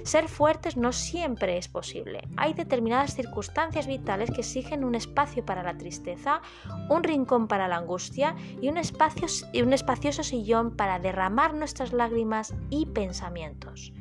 [0.03, 2.27] Ser fuertes no siempre es posible.
[2.35, 6.41] Hay determinadas circunstancias vitales que exigen un espacio para la tristeza,
[6.89, 11.93] un rincón para la angustia y un, espacio, y un espacioso sillón para derramar nuestras
[11.93, 13.93] lágrimas y pensamientos.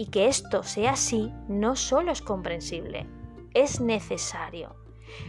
[0.00, 3.06] Y que esto sea así no solo es comprensible,
[3.52, 4.74] es necesario.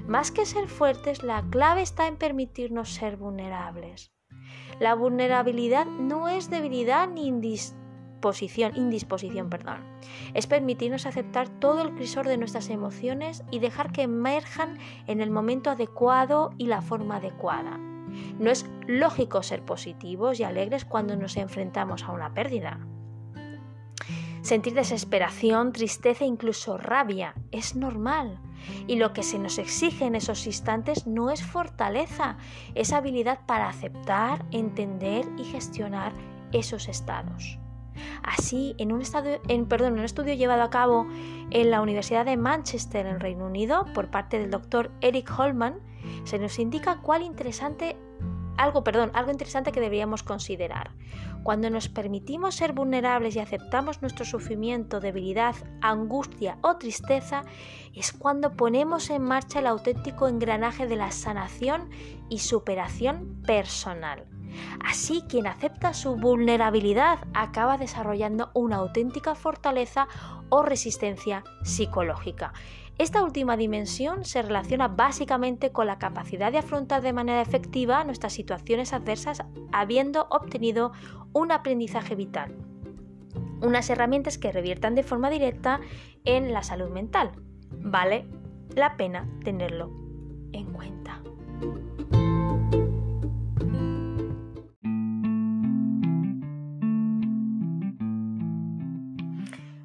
[0.07, 4.13] Más que ser fuertes, la clave está en permitirnos ser vulnerables.
[4.79, 9.83] La vulnerabilidad no es debilidad ni indisposición, indisposición, perdón.
[10.33, 15.31] Es permitirnos aceptar todo el crisor de nuestras emociones y dejar que emerjan en el
[15.31, 17.77] momento adecuado y la forma adecuada.
[18.39, 22.79] No es lógico ser positivos y alegres cuando nos enfrentamos a una pérdida.
[24.41, 28.39] Sentir desesperación, tristeza e incluso rabia es normal.
[28.87, 32.37] Y lo que se nos exige en esos instantes no es fortaleza,
[32.75, 36.13] es habilidad para aceptar, entender y gestionar
[36.51, 37.59] esos estados.
[38.23, 39.03] Así, en un,
[39.67, 41.07] perdón, un estudio llevado a cabo
[41.49, 45.79] en la Universidad de Manchester, en Reino Unido, por parte del doctor Eric Holman,
[46.23, 47.97] se nos indica cuál interesante
[48.57, 50.91] algo, perdón, algo interesante que deberíamos considerar.
[51.43, 57.43] Cuando nos permitimos ser vulnerables y aceptamos nuestro sufrimiento, debilidad, angustia o tristeza,
[57.95, 61.89] es cuando ponemos en marcha el auténtico engranaje de la sanación
[62.29, 64.27] y superación personal.
[64.85, 70.07] Así quien acepta su vulnerabilidad acaba desarrollando una auténtica fortaleza
[70.49, 72.53] o resistencia psicológica.
[73.01, 78.31] Esta última dimensión se relaciona básicamente con la capacidad de afrontar de manera efectiva nuestras
[78.31, 80.91] situaciones adversas habiendo obtenido
[81.33, 82.55] un aprendizaje vital.
[83.59, 85.79] Unas herramientas que reviertan de forma directa
[86.25, 87.31] en la salud mental.
[87.71, 88.27] Vale
[88.75, 89.89] la pena tenerlo
[90.51, 91.23] en cuenta.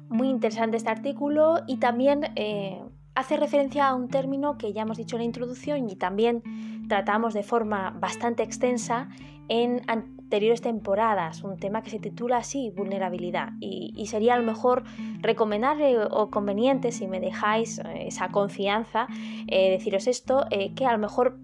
[0.07, 2.79] Muy interesante este artículo y también eh,
[3.17, 6.43] hace referencia a un término que ya hemos dicho en la introducción y también
[6.87, 9.09] tratamos de forma bastante extensa
[9.49, 13.53] en anteriores temporadas, un tema que se titula así, vulnerabilidad.
[13.59, 14.83] Y, sería a lo mejor
[15.21, 19.07] recomendable o conveniente, si me dejáis eh, esa confianza,
[19.47, 21.39] eh, deciros esto, eh, que a lo mejor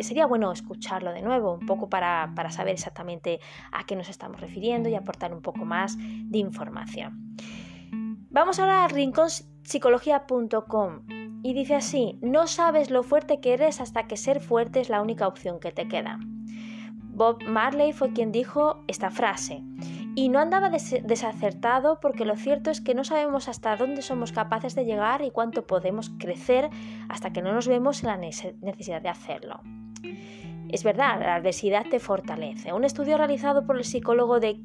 [0.00, 3.38] sería bueno escucharlo de nuevo, un poco para, para saber exactamente
[3.70, 7.36] a qué nos estamos refiriendo y aportar un poco más de información.
[8.30, 8.88] Vamos ahora a
[9.66, 11.00] rinconpsicología.com
[11.42, 15.02] y dice así, no sabes lo fuerte que eres hasta que ser fuerte es la
[15.02, 16.18] única opción que te queda.
[17.02, 19.62] Bob Marley fue quien dijo esta frase.
[20.14, 24.74] Y no andaba desacertado porque lo cierto es que no sabemos hasta dónde somos capaces
[24.74, 26.70] de llegar y cuánto podemos crecer
[27.08, 29.60] hasta que no nos vemos en la necesidad de hacerlo.
[30.70, 32.72] Es verdad, la adversidad te fortalece.
[32.72, 34.58] Un estudio realizado por el psicólogo de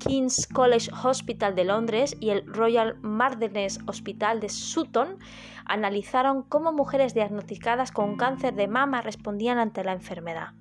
[0.00, 5.18] King's College Hospital de Londres y el Royal Mardenes Hospital de Sutton
[5.64, 10.54] analizaron cómo mujeres diagnosticadas con cáncer de mama respondían ante la enfermedad.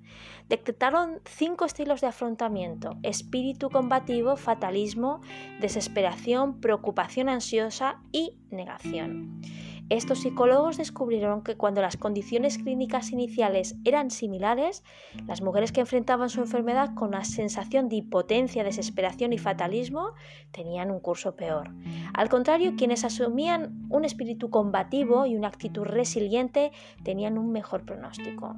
[0.49, 5.21] Detectaron cinco estilos de afrontamiento, espíritu combativo, fatalismo,
[5.59, 9.41] desesperación, preocupación ansiosa y negación.
[9.89, 14.83] Estos psicólogos descubrieron que cuando las condiciones clínicas iniciales eran similares,
[15.25, 20.13] las mujeres que enfrentaban su enfermedad con la sensación de impotencia, desesperación y fatalismo
[20.51, 21.71] tenían un curso peor.
[22.13, 26.71] Al contrario, quienes asumían un espíritu combativo y una actitud resiliente
[27.03, 28.55] tenían un mejor pronóstico.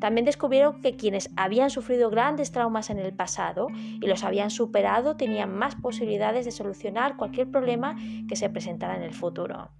[0.00, 5.16] También descubrieron que quienes habían sufrido grandes traumas en el pasado y los habían superado
[5.16, 7.96] tenían más posibilidades de solucionar cualquier problema
[8.28, 9.70] que se presentara en el futuro.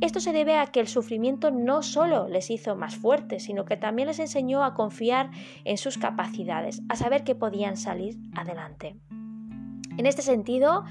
[0.00, 3.76] Esto se debe a que el sufrimiento no solo les hizo más fuertes, sino que
[3.76, 5.30] también les enseñó a confiar
[5.64, 8.96] en sus capacidades, a saber que podían salir adelante.
[9.98, 10.84] En este sentido,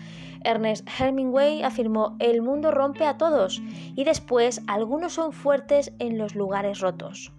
[0.44, 3.62] Ernest Hemingway afirmó, el mundo rompe a todos
[3.96, 7.34] y después algunos son fuertes en los lugares rotos.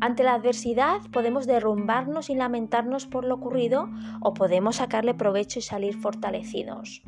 [0.00, 3.88] Ante la adversidad podemos derrumbarnos y lamentarnos por lo ocurrido
[4.20, 7.02] o podemos sacarle provecho y salir fortalecidos.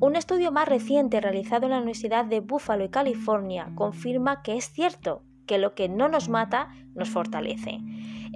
[0.00, 4.64] Un estudio más reciente realizado en la Universidad de Buffalo y California confirma que es
[4.64, 7.78] cierto que lo que no nos mata nos fortalece.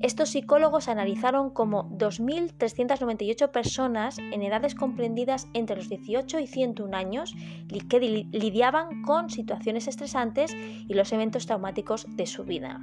[0.03, 7.35] Estos psicólogos analizaron como 2.398 personas en edades comprendidas entre los 18 y 101 años
[7.89, 12.81] que lidiaban con situaciones estresantes y los eventos traumáticos de su vida.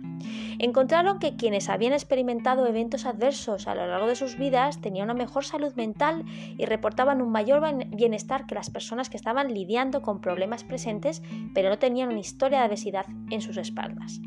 [0.58, 5.13] Encontraron que quienes habían experimentado eventos adversos a lo largo de sus vidas tenían una
[5.13, 6.26] mejor salud mental
[6.58, 11.21] y reportaban un mayor bienestar que las personas que estaban lidiando con problemas presentes
[11.54, 14.19] pero no tenían una historia de adversidad en sus espaldas.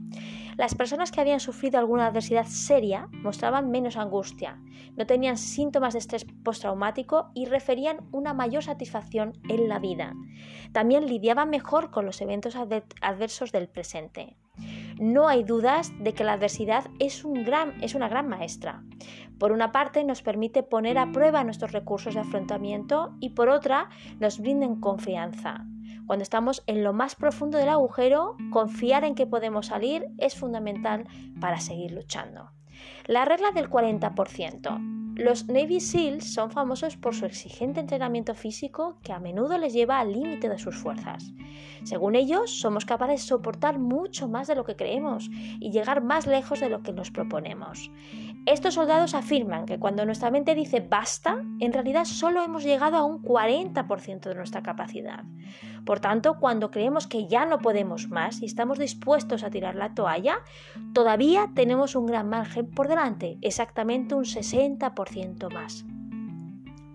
[0.57, 4.59] Las personas que habían sufrido alguna adversidad seria mostraban menos angustia,
[4.97, 10.14] no tenían síntomas de estrés postraumático y referían una mayor satisfacción en la vida.
[10.73, 14.37] También lidiaban mejor con los eventos adversos del presente.
[14.99, 18.83] No hay dudas de que la adversidad es, un gran, es una gran maestra.
[19.38, 23.90] Por una parte nos permite poner a prueba nuestros recursos de afrontamiento y por otra
[24.19, 25.66] nos brinden confianza.
[26.07, 31.07] Cuando estamos en lo más profundo del agujero, confiar en que podemos salir es fundamental
[31.40, 32.53] para seguir luchando.
[33.07, 35.06] La regla del 40%.
[35.17, 39.99] Los Navy SEALs son famosos por su exigente entrenamiento físico que a menudo les lleva
[39.99, 41.33] al límite de sus fuerzas.
[41.85, 46.27] Según ellos, somos capaces de soportar mucho más de lo que creemos y llegar más
[46.27, 47.91] lejos de lo que nos proponemos.
[48.45, 53.05] Estos soldados afirman que cuando nuestra mente dice basta, en realidad solo hemos llegado a
[53.05, 55.25] un 40% de nuestra capacidad.
[55.87, 59.95] Por tanto, cuando creemos que ya no podemos más y estamos dispuestos a tirar la
[59.95, 60.39] toalla,
[60.93, 65.06] todavía tenemos un gran margen por delante, exactamente un 60%
[65.53, 65.85] más.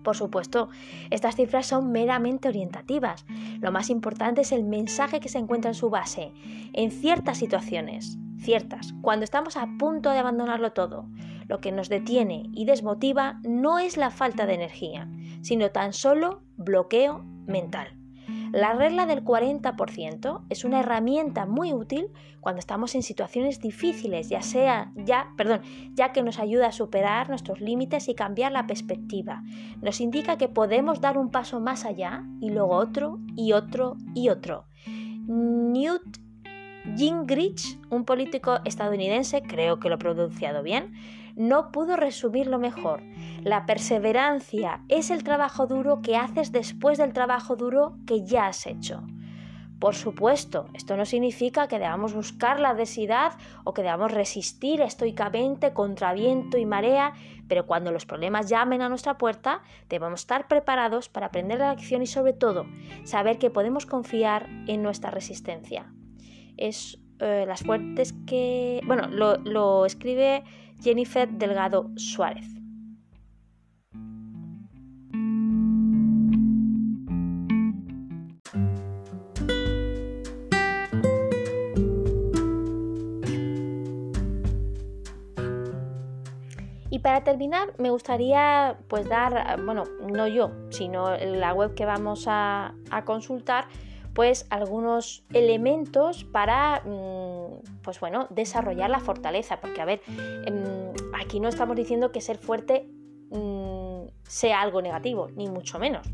[0.02, 0.68] Por supuesto,
[1.10, 3.24] estas cifras son meramente orientativas.
[3.60, 6.32] Lo más importante es el mensaje que se encuentra en su base.
[6.72, 11.08] En ciertas situaciones, ciertas, cuando estamos a punto de abandonarlo todo,
[11.46, 15.08] lo que nos detiene y desmotiva no es la falta de energía,
[15.42, 18.01] sino tan solo bloqueo mental.
[18.52, 22.10] La regla del 40% es una herramienta muy útil
[22.40, 25.62] cuando estamos en situaciones difíciles, ya sea ya, perdón,
[25.94, 29.42] ya que nos ayuda a superar nuestros límites y cambiar la perspectiva.
[29.80, 34.28] Nos indica que podemos dar un paso más allá y luego otro y otro y
[34.28, 34.66] otro.
[34.86, 36.18] Newt
[36.96, 40.92] Gingrich, un político estadounidense, creo que lo he pronunciado bien,
[41.36, 43.02] no pudo resumirlo mejor.
[43.44, 48.68] La perseverancia es el trabajo duro que haces después del trabajo duro que ya has
[48.68, 49.02] hecho.
[49.80, 53.32] Por supuesto, esto no significa que debamos buscar la adversidad
[53.64, 57.14] o que debamos resistir estoicamente contra viento y marea,
[57.48, 62.00] pero cuando los problemas llamen a nuestra puerta, debemos estar preparados para aprender la lección
[62.00, 62.66] y sobre todo
[63.02, 65.92] saber que podemos confiar en nuestra resistencia.
[66.56, 68.80] Es eh, las fuertes que...
[68.86, 70.44] Bueno, lo, lo escribe
[70.80, 72.61] Jennifer Delgado Suárez.
[87.02, 92.74] Para terminar, me gustaría pues dar, bueno, no yo, sino la web que vamos a,
[93.04, 93.66] consultar,
[94.14, 100.00] pues algunos elementos para mm, pues bueno, desarrollar la fortaleza, porque a ver,
[100.46, 102.88] em, aquí no estamos diciendo que ser fuerte
[103.30, 106.06] mm, sea algo negativo, ni mucho menos.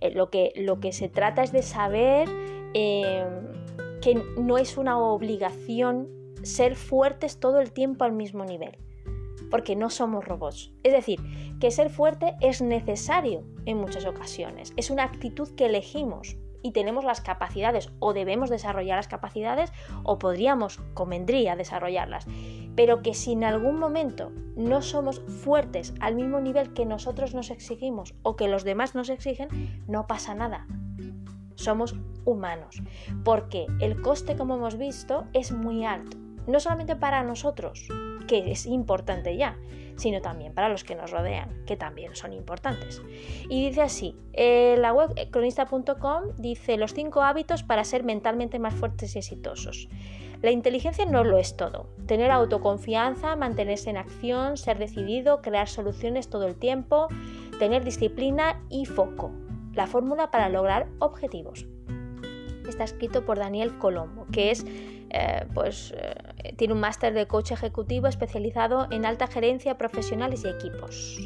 [0.00, 2.28] Eh, lo, que, lo que se trata es de saber
[2.74, 3.52] em,
[4.02, 6.08] que no es una obligación
[6.42, 8.83] ser fuertes todo el tiempo al mismo nivel
[9.54, 10.72] porque no somos robots.
[10.82, 11.20] Es decir,
[11.60, 17.04] que ser fuerte es necesario en muchas ocasiones, es una actitud que elegimos, y tenemos
[17.04, 22.26] las capacidades o debemos desarrollar las capacidades o podríamos, convendría desarrollarlas.
[22.74, 27.50] Pero que si en algún momento no somos fuertes al mismo nivel que nosotros nos
[27.50, 30.66] exigimos o que los demás nos exigen, no pasa nada.
[31.54, 31.94] somos
[32.24, 32.82] humanos,
[33.24, 37.88] porque el coste, como hemos visto, es muy alto, no solamente para nosotros,
[38.26, 39.58] que es importante ya,
[39.96, 43.02] sino también para los que nos rodean, que también son importantes.
[43.48, 48.58] Y dice así, eh, la web eh, cronista.com dice los cinco hábitos para ser mentalmente
[48.58, 49.88] más fuertes y exitosos.
[50.42, 51.88] La inteligencia no lo es todo.
[52.06, 57.08] Tener autoconfianza, mantenerse en acción, ser decidido, crear soluciones todo el tiempo,
[57.58, 59.32] tener disciplina y foco.
[59.72, 61.66] La fórmula para lograr objetivos.
[62.68, 64.64] Está escrito por Daniel Colombo, que es
[65.16, 70.48] eh, pues eh, tiene un máster de coach ejecutivo especializado en alta gerencia, profesionales y
[70.48, 71.20] equipos.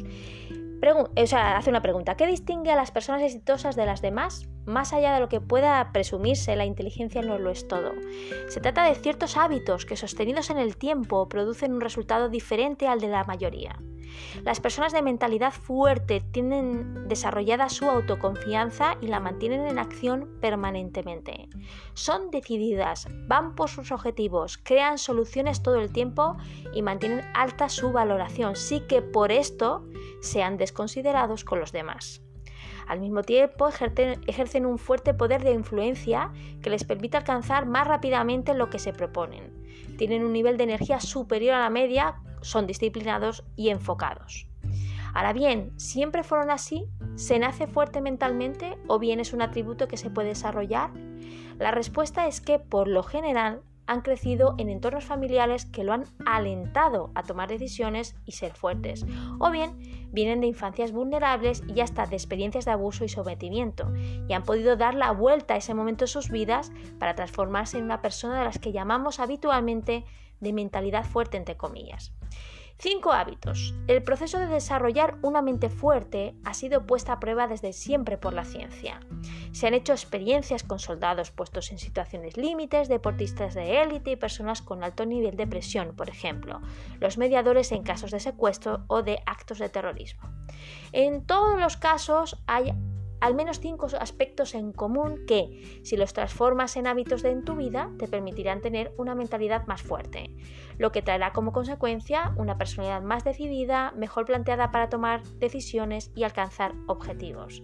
[1.15, 2.15] o sea, hace una pregunta.
[2.15, 4.47] ¿Qué distingue a las personas exitosas de las demás?
[4.65, 7.93] Más allá de lo que pueda presumirse, la inteligencia no lo es todo.
[8.49, 12.99] Se trata de ciertos hábitos que sostenidos en el tiempo producen un resultado diferente al
[12.99, 13.79] de la mayoría.
[14.43, 21.49] Las personas de mentalidad fuerte tienen desarrollada su autoconfianza y la mantienen en acción permanentemente.
[21.93, 26.37] Son decididas, van por sus objetivos, crean soluciones todo el tiempo
[26.73, 29.85] y mantienen alta su valoración, sí que por esto
[30.21, 32.21] sean desconsiderados con los demás.
[32.89, 36.33] Al mismo tiempo ejercen, un fuerte poder de influencia
[36.63, 39.53] que les permite alcanzar más rápidamente lo que se proponen.
[39.99, 44.47] Tienen un nivel de energía superior a la media son disciplinados y enfocados.
[45.13, 46.85] Ahora bien, ¿siempre fueron así?
[47.15, 50.91] ¿Se nace fuerte mentalmente o bien es un atributo que se puede desarrollar?
[51.57, 56.03] La respuesta es que, por lo general, han crecido en entornos familiares que lo han
[56.23, 59.03] alentado a tomar decisiones y ser fuertes,
[59.39, 63.91] o bien vienen de infancias vulnerables y hasta de experiencias de abuso y sometimiento,
[64.27, 67.85] y han podido dar la vuelta a ese momento de sus vidas para transformarse en
[67.85, 70.05] una persona de las que llamamos habitualmente
[70.39, 72.13] de mentalidad fuerte, entre comillas.
[72.81, 73.73] Cinco hábitos.
[73.87, 78.31] El proceso de desarrollar una mente fuerte ha sido puesta a prueba desde siempre por
[78.31, 79.01] la ciencia.
[79.51, 84.61] Se han hecho experiencias con soldados puestos en situaciones límites, deportistas de élite y personas
[84.61, 86.61] con alto nivel de presión, por ejemplo,
[87.01, 90.29] los mediadores en casos de secuestro o de actos de terrorismo.
[90.93, 92.73] En todos los casos hay
[93.21, 97.55] al menos cinco aspectos en común que, si los transformas en hábitos de en tu
[97.55, 100.35] vida, te permitirán tener una mentalidad más fuerte,
[100.77, 106.23] lo que traerá como consecuencia una personalidad más decidida, mejor planteada para tomar decisiones y
[106.23, 107.61] alcanzar objetivos.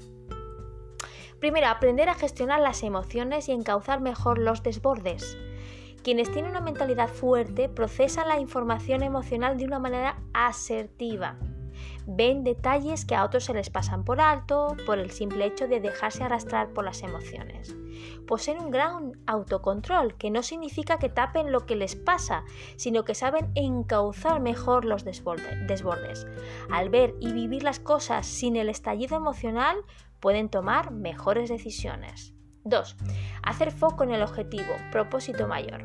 [1.39, 5.37] Primero, aprender a gestionar las emociones y encauzar mejor los desbordes.
[6.03, 11.37] Quienes tienen una mentalidad fuerte procesan la información emocional de una manera asertiva
[12.07, 15.79] ven detalles que a otros se les pasan por alto por el simple hecho de
[15.79, 17.75] dejarse arrastrar por las emociones.
[18.27, 22.43] Poseen un gran autocontrol, que no significa que tapen lo que les pasa,
[22.75, 26.27] sino que saben encauzar mejor los desbordes.
[26.71, 29.77] Al ver y vivir las cosas sin el estallido emocional,
[30.19, 32.33] pueden tomar mejores decisiones.
[32.63, 32.95] 2.
[33.43, 35.83] Hacer foco en el objetivo, propósito mayor.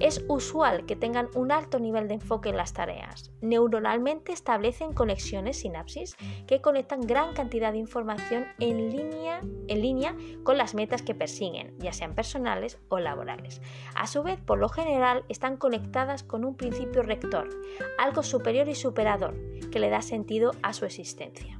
[0.00, 3.32] Es usual que tengan un alto nivel de enfoque en las tareas.
[3.40, 10.56] Neuronalmente establecen conexiones, sinapsis, que conectan gran cantidad de información en línea, en línea con
[10.56, 13.60] las metas que persiguen, ya sean personales o laborales.
[13.96, 17.48] A su vez, por lo general, están conectadas con un principio rector,
[17.98, 19.34] algo superior y superador,
[19.72, 21.57] que le da sentido a su existencia.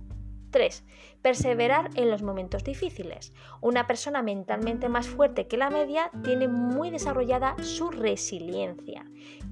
[0.51, 0.85] 3.
[1.23, 3.33] Perseverar en los momentos difíciles.
[3.61, 9.05] Una persona mentalmente más fuerte que la media tiene muy desarrollada su resiliencia,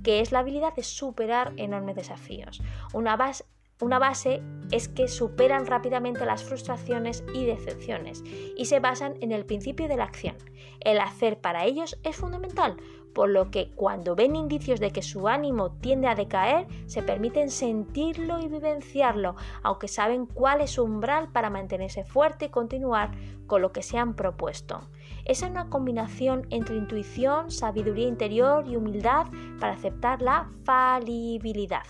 [0.02, 2.62] que es la habilidad de superar enormes desafíos.
[2.92, 3.44] Una base,
[3.80, 8.24] una base es que superan rápidamente las frustraciones y decepciones
[8.56, 10.36] y se basan en el principio de la acción.
[10.80, 12.78] El hacer para ellos es fundamental,
[13.16, 17.50] por lo que cuando ven indicios de que su ánimo tiende a decaer, se permiten
[17.50, 23.12] sentirlo y vivenciarlo, aunque saben cuál es su umbral para mantenerse fuerte y continuar
[23.46, 24.82] con lo que se han propuesto.
[25.24, 29.28] Es una combinación entre intuición, sabiduría interior y humildad
[29.60, 31.84] para aceptar la falibilidad.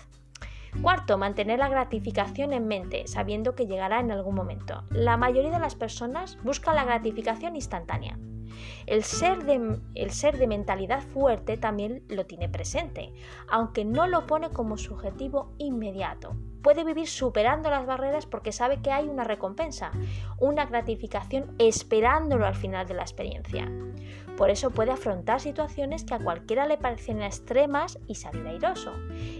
[0.81, 4.85] Cuarto, mantener la gratificación en mente, sabiendo que llegará en algún momento.
[4.91, 8.17] La mayoría de las personas buscan la gratificación instantánea.
[8.85, 13.13] El ser, de, mentalidad fuerte también lo tiene presente,
[13.49, 16.35] aunque no lo pone como su objetivo inmediato.
[16.61, 19.91] Puede vivir superando las barreras porque sabe que hay una recompensa,
[20.39, 23.71] una gratificación esperándolo al final de la experiencia.
[24.37, 28.93] Por eso puede afrontar situaciones que a cualquiera le parecen extremas y salir airoso.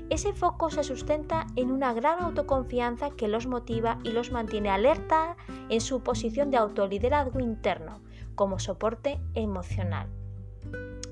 [0.09, 5.37] Ese foco se sustenta en una gran autoconfianza que los motiva y los mantiene alerta
[5.69, 8.01] en su posición de autoliderazgo interno,
[8.37, 10.07] como soporte emocional.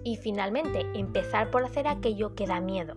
[0.05, 2.95] Y finalmente, empezar por hacer aquello que da miedo.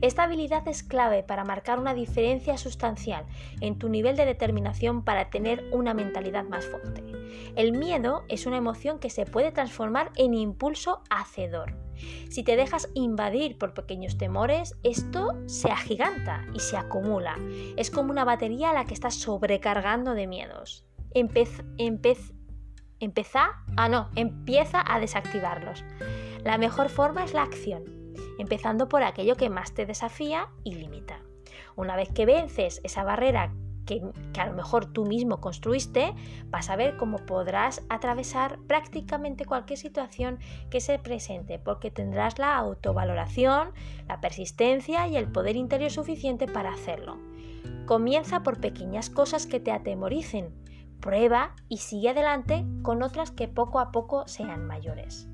[0.00, 3.24] Esta habilidad es clave para marcar una diferencia sustancial
[3.60, 7.04] en tu nivel de determinación para tener una mentalidad más fuerte.
[7.54, 11.76] El miedo es una emoción que se puede transformar en impulso hacedor.
[12.30, 17.36] Si te dejas invadir por pequeños temores, esto se agiganta y se acumula.
[17.76, 20.84] Es como una batería a la que estás sobrecargando de miedos.
[21.14, 21.62] Empez,
[23.04, 25.84] empeza, ah no, empieza a desactivarlos.
[26.44, 27.84] La mejor forma es la acción,
[28.38, 31.20] empezando por aquello que más te desafía y limita.
[31.76, 33.52] Una vez que vences esa barrera
[33.86, 34.02] que,
[34.38, 36.14] a lo mejor tú mismo construiste,
[36.46, 40.38] vas a ver cómo podrás atravesar prácticamente cualquier situación
[40.70, 43.72] que se presente, porque tendrás la autovaloración,
[44.08, 47.18] la persistencia y el poder interior suficiente para hacerlo.
[47.86, 50.61] Comienza por pequeñas cosas que te atemoricen,
[51.02, 55.28] prueba y sigue adelante con otras que poco a poco sean mayores.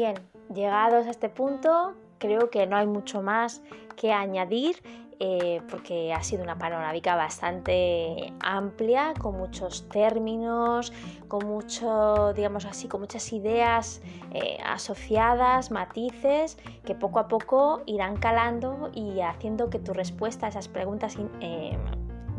[0.00, 0.14] bien,
[0.54, 3.60] llegados a este punto, creo que no hay mucho más
[3.96, 4.82] que añadir
[5.22, 10.94] eh, porque ha sido una panorámica bastante amplia, con muchos términos,
[11.28, 14.00] con mucho, digamos así, con muchas ideas
[14.32, 16.56] eh, asociadas, matices,
[16.86, 21.76] que poco a poco irán calando y haciendo que tu respuesta a esas preguntas, eh,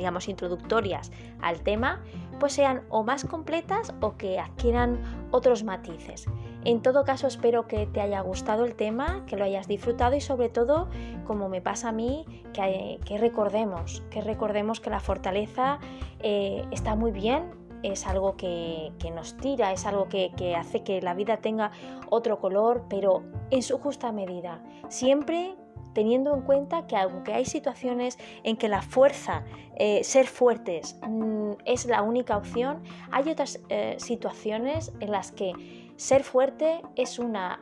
[0.01, 2.01] digamos, introductorias al tema,
[2.39, 4.99] pues sean o más completas o que adquieran
[5.29, 6.25] otros matices.
[6.65, 10.21] En todo caso, espero que te haya gustado el tema, que lo hayas disfrutado y
[10.21, 10.89] sobre todo,
[11.27, 15.77] como me pasa a mí, que, recordemos, que recordemos que la fortaleza
[16.19, 17.51] eh, está muy bien,
[17.83, 21.71] es algo que, nos tira, es algo que, hace que la vida tenga
[22.09, 23.21] otro color, pero
[23.51, 24.63] en su justa medida.
[24.89, 25.55] Siempre
[25.93, 29.43] teniendo en cuenta que aunque hay situaciones en que la fuerza,
[29.75, 35.53] eh, ser fuertes, mm, es la única opción, hay otras eh, situaciones en las que
[35.95, 37.59] ser fuerte es una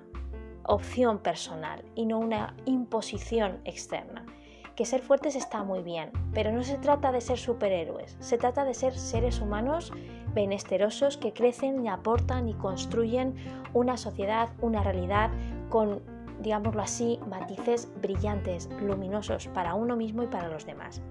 [0.64, 4.26] opción personal y no una imposición externa.
[4.76, 8.64] Que ser fuertes está muy bien, pero no se trata de ser superhéroes, se trata
[8.64, 9.92] de ser seres humanos
[10.34, 13.36] benesterosos que crecen y aportan y construyen
[13.74, 15.32] una sociedad, una realidad
[15.70, 16.02] con
[16.40, 21.02] digámoslo así, matices brillantes, luminosos para uno mismo y para los demás.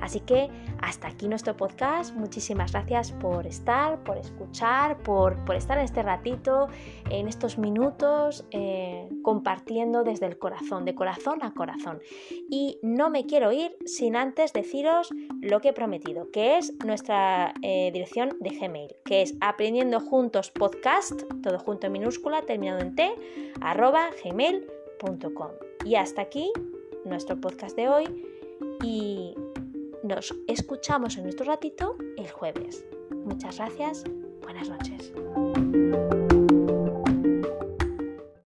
[0.00, 0.50] Así que
[0.80, 2.14] hasta aquí nuestro podcast.
[2.14, 6.68] Muchísimas gracias por estar, por escuchar, por, estar en este ratito,
[7.10, 12.00] en estos minutos, eh, compartiendo desde el corazón, de corazón a corazón.
[12.50, 15.10] Y no me quiero ir sin antes deciros
[15.40, 20.50] lo que he prometido, que es nuestra eh, dirección de Gmail, que es aprendiendo juntos
[20.50, 23.14] podcast, todo junto en minúscula, terminado en t,
[23.60, 24.69] arroba gmail
[25.84, 26.52] y hasta aquí
[27.04, 28.26] nuestro podcast de hoy
[28.82, 29.34] y
[30.02, 32.84] nos escuchamos en nuestro ratito el jueves.
[33.24, 34.04] Muchas gracias,
[34.42, 35.12] buenas noches.